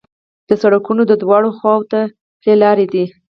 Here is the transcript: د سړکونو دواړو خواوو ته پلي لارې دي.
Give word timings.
د 0.47 0.49
سړکونو 0.61 1.01
دواړو 1.21 1.49
خواوو 1.57 1.89
ته 1.91 1.99
پلي 2.41 2.55
لارې 2.63 2.85
دي. 2.93 3.05